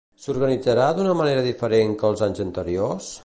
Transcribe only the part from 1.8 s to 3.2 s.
que els anys anteriors?